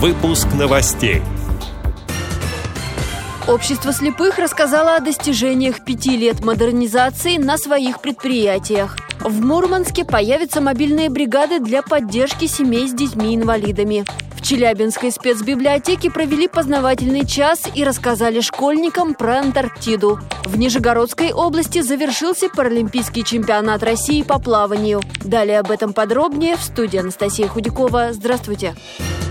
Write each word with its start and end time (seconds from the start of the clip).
Выпуск 0.00 0.46
новостей. 0.56 1.22
Общество 3.48 3.92
слепых 3.92 4.38
рассказало 4.38 4.94
о 4.94 5.00
достижениях 5.00 5.84
пяти 5.84 6.16
лет 6.16 6.44
модернизации 6.44 7.36
на 7.36 7.58
своих 7.58 8.00
предприятиях. 8.00 8.96
В 9.18 9.44
Мурманске 9.44 10.04
появятся 10.04 10.60
мобильные 10.60 11.10
бригады 11.10 11.58
для 11.58 11.82
поддержки 11.82 12.46
семей 12.46 12.86
с 12.86 12.92
детьми-инвалидами. 12.92 14.04
В 14.36 14.42
Челябинской 14.42 15.10
спецбиблиотеке 15.10 16.12
провели 16.12 16.46
познавательный 16.46 17.26
час 17.26 17.64
и 17.74 17.82
рассказали 17.82 18.40
школьникам 18.40 19.14
про 19.14 19.40
Антарктиду. 19.40 20.20
В 20.44 20.56
Нижегородской 20.56 21.32
области 21.32 21.82
завершился 21.82 22.48
Паралимпийский 22.48 23.24
чемпионат 23.24 23.82
России 23.82 24.22
по 24.22 24.38
плаванию. 24.38 25.02
Далее 25.24 25.58
об 25.58 25.72
этом 25.72 25.92
подробнее 25.92 26.56
в 26.56 26.62
студии 26.62 27.00
Анастасия 27.00 27.48
Худякова. 27.48 28.12
Здравствуйте. 28.12 28.76
Здравствуйте. 28.76 29.27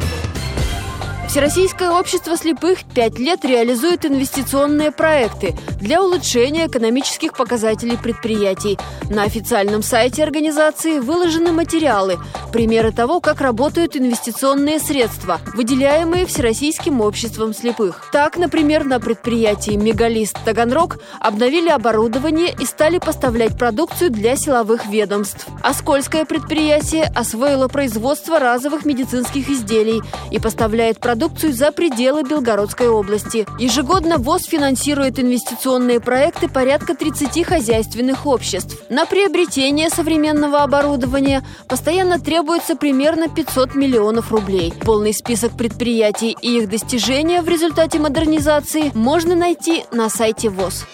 Всероссийское 1.38 1.92
общество 1.92 2.36
слепых 2.36 2.80
пять 2.96 3.20
лет 3.20 3.46
реализует 3.46 4.08
инвестиционные 4.08 4.92
проекты 4.92 5.54
для 5.80 6.02
улучшения 6.02 6.66
экономических 6.66 7.34
показателей 7.34 7.96
предприятий. 7.96 8.80
На 9.12 9.22
официальном 9.22 9.84
сайте 9.84 10.24
организации 10.24 10.98
выложены 10.98 11.52
материалы, 11.52 12.18
примеры 12.52 12.92
того, 12.92 13.22
как 13.22 13.40
работают 13.40 13.96
инвестиционные 13.96 14.80
средства, 14.80 15.40
выделяемые 15.54 16.26
Всероссийским 16.26 17.02
обществом 17.02 17.54
слепых. 17.54 18.10
Так, 18.12 18.38
например, 18.38 18.84
на 18.84 19.00
предприятии 19.00 19.76
«Мегалист 19.76 20.44
Таганрог» 20.44 20.98
обновили 21.20 21.70
оборудование 21.70 22.52
и 22.60 22.66
стали 22.66 22.98
поставлять 22.98 23.56
продукцию 23.60 24.10
для 24.10 24.38
силовых 24.38 24.88
ведомств. 24.88 25.46
Оскольское 25.62 26.26
предприятие 26.26 27.04
освоило 27.16 27.68
производство 27.68 28.40
разовых 28.40 28.86
медицинских 28.86 29.52
изделий 29.52 30.02
и 30.32 30.40
поставляет 30.40 31.00
продукцию 31.00 31.27
продукцию 31.28 31.54
за 31.54 31.72
пределы 31.74 32.24
Белгородской 32.24 32.88
области. 32.88 33.46
Ежегодно 33.60 34.18
ВОЗ 34.18 34.46
финансирует 34.46 35.20
инвестиционные 35.20 36.00
проекты 36.00 36.48
порядка 36.48 36.96
30 36.96 37.44
хозяйственных 37.46 38.26
обществ. 38.26 38.82
На 38.90 39.06
приобретение 39.06 39.90
современного 39.90 40.64
оборудования 40.64 41.44
постоянно 41.68 42.18
требуется 42.18 42.76
примерно 42.78 43.28
500 43.28 43.76
миллионов 43.76 44.32
рублей. 44.32 44.74
Полный 44.86 45.14
список 45.14 45.58
предприятий 45.58 46.36
и 46.42 46.60
их 46.60 46.70
достижения 46.70 47.42
в 47.42 47.50
результате 47.50 48.00
модернизации 48.00 48.92
можно 48.94 49.36
найти 49.36 49.84
на 49.92 50.10
сайте 50.10 50.50
ВОЗ. 50.50 50.86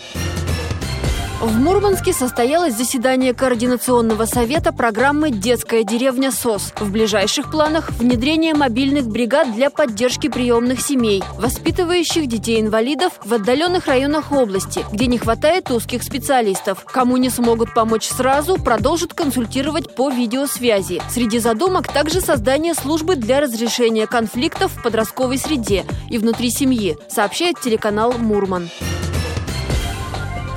В 1.44 1.60
Мурманске 1.60 2.14
состоялось 2.14 2.78
заседание 2.78 3.34
Координационного 3.34 4.24
совета 4.24 4.72
программы 4.72 5.30
«Детская 5.30 5.84
деревня 5.84 6.32
СОС». 6.32 6.72
В 6.80 6.90
ближайших 6.90 7.52
планах 7.52 7.90
внедрение 7.90 8.54
мобильных 8.54 9.10
бригад 9.10 9.54
для 9.54 9.70
поддержки 9.70 10.30
приемных 10.30 10.80
семей, 10.80 11.22
воспитывающих 11.38 12.28
детей-инвалидов 12.28 13.20
в 13.26 13.34
отдаленных 13.34 13.88
районах 13.88 14.32
области, 14.32 14.86
где 14.94 15.08
не 15.08 15.18
хватает 15.18 15.70
узких 15.70 16.04
специалистов. 16.04 16.86
Кому 16.86 17.18
не 17.18 17.30
смогут 17.30 17.74
помочь 17.74 18.08
сразу, 18.08 18.56
продолжат 18.56 19.14
консультировать 19.14 19.94
по 19.96 20.10
видеосвязи. 20.10 21.02
Среди 21.10 21.40
задумок 21.40 21.92
также 21.92 22.22
создание 22.22 22.74
службы 22.74 23.18
для 23.18 23.42
разрешения 23.42 24.08
конфликтов 24.08 24.72
в 24.72 24.82
подростковой 24.82 25.38
среде 25.38 25.84
и 26.10 26.18
внутри 26.20 26.52
семьи, 26.52 26.96
сообщает 27.10 27.60
телеканал 27.60 28.14
«Мурман». 28.14 28.70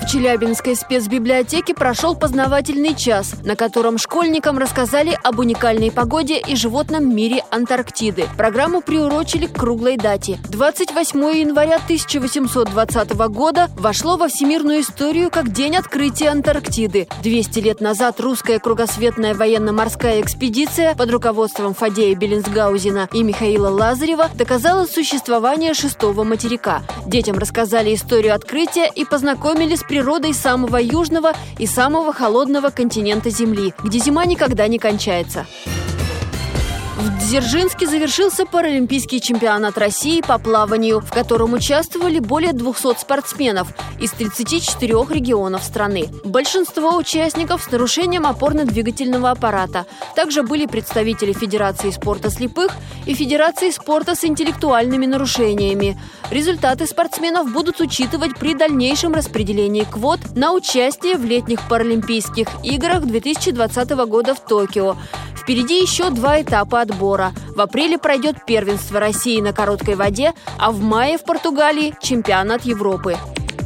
В 0.07 0.09
Челябинской 0.09 0.77
спецбиблиотеке 0.77 1.75
прошел 1.75 2.15
познавательный 2.15 2.95
час, 2.95 3.35
на 3.43 3.57
котором 3.57 3.99
школьникам 3.99 4.57
рассказали 4.57 5.19
об 5.25 5.41
уникальной 5.41 5.91
погоде 5.91 6.39
и 6.39 6.55
животном 6.55 7.13
мире 7.13 7.43
Антарктиды. 7.51 8.29
Программу 8.37 8.83
приурочили 8.83 9.47
к 9.47 9.59
круглой 9.59 9.97
дате. 9.97 10.39
28 10.49 11.19
января 11.41 11.81
1820 11.83 13.15
года 13.31 13.69
вошло 13.77 14.17
во 14.17 14.29
всемирную 14.29 14.83
историю 14.83 15.29
как 15.29 15.51
День 15.51 15.77
открытия 15.77 16.29
Антарктиды. 16.29 17.09
200 17.25 17.59
лет 17.59 17.81
назад 17.81 18.21
русская 18.21 18.61
кругосветная 18.61 19.35
военно-морская 19.35 20.21
экспедиция 20.21 20.95
под 20.95 21.11
руководством 21.11 21.75
Фадея 21.75 22.15
Беллинсгаузена 22.15 23.09
и 23.13 23.25
Михаила 23.25 23.71
Лазарева 23.71 24.31
доказала 24.35 24.87
существование 24.87 25.75
шестого 25.75 26.23
материка. 26.23 26.83
Детям 27.07 27.39
рассказали 27.39 27.93
историю 27.93 28.37
открытия 28.37 28.89
и 28.89 29.05
познакомили 29.05 29.75
с 29.75 29.83
природой 29.97 30.35
самого 30.35 30.77
южного 30.77 31.33
и 31.59 31.67
самого 31.67 32.13
холодного 32.13 32.69
континента 32.69 33.31
Земли, 33.31 33.73
где 33.83 33.99
зима 33.99 34.27
никогда 34.27 34.69
не 34.69 34.79
кончается. 34.79 35.47
В 36.97 37.19
Дзержинске 37.19 37.87
завершился 37.87 38.47
Паралимпийский 38.47 39.21
чемпионат 39.21 39.77
России 39.77 40.23
по 40.23 40.39
плаванию, 40.39 41.01
в 41.01 41.13
котором 41.13 41.53
участвовали 41.53 42.21
более 42.21 42.55
200 42.55 42.99
спортсменов 42.99 43.69
из 44.01 44.13
34 44.13 44.95
регионов 45.11 45.63
страны. 45.63 46.09
Большинство 46.25 46.97
участников 46.97 47.63
с 47.63 47.71
нарушением 47.71 48.25
опорно-двигательного 48.25 49.31
аппарата. 49.31 49.85
Также 50.15 50.43
были 50.43 50.65
представители 50.65 51.35
Федерации 51.35 51.91
спорта 51.91 52.31
слепых 52.31 52.73
и 53.05 53.13
Федерации 53.13 53.69
спорта 53.69 54.15
с 54.15 54.25
интеллектуальными 54.25 55.05
нарушениями. 55.05 56.01
Результаты 56.31 56.87
спортсменов 56.87 57.53
будут 57.53 57.79
учитывать 57.81 58.39
при 58.39 58.55
дальнейшем 58.55 59.13
распределении 59.13 59.85
квот 59.85 60.21
на 60.35 60.53
участие 60.53 61.19
в 61.19 61.27
летних 61.27 61.61
Паралимпийских 61.69 62.49
играх 62.65 63.05
2020 63.05 63.91
года 63.91 64.35
в 64.35 64.41
Токио. 64.41 64.97
Впереди 65.47 65.81
еще 65.81 66.11
два 66.11 66.43
этапа 66.43 66.81
отбора. 66.81 67.33
В 67.55 67.61
апреле 67.61 67.99
пройдет 67.99 68.45
первенство 68.45 68.99
России 68.99 69.41
на 69.41 69.53
короткой 69.53 69.95
воде, 69.95 70.35
а 70.59 70.73
в 70.73 70.81
мае 70.81 71.19
в 71.19 71.23
Португалии 71.23 71.95
чемпионат 72.03 72.63
Европы. 72.63 73.17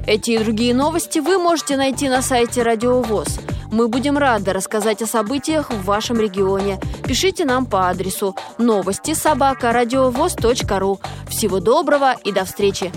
Эти 0.07 0.33
и 0.33 0.39
другие 0.39 0.75
новости 0.75 1.21
вы 1.21 1.39
можете 1.39 1.79
найти 1.79 2.11
на 2.11 2.21
сайте 2.21 2.63
Радио 2.63 3.01
ВОЗ. 3.01 3.39
Мы 3.73 3.89
будем 3.89 4.19
рады 4.19 4.53
рассказать 4.53 5.01
о 5.01 5.07
событиях 5.07 5.71
в 5.71 5.85
вашем 5.87 6.21
регионе. 6.21 6.79
Пишите 7.07 7.47
нам 7.47 7.65
по 7.65 7.89
адресу 7.89 8.37
новости 8.59 9.15
собака 9.15 9.73
ру. 10.79 11.01
Всего 11.31 11.61
доброго 11.61 12.15
и 12.25 12.31
до 12.31 12.45
встречи! 12.45 12.93